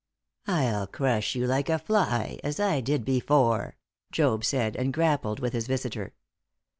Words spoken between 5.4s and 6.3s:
his visitor.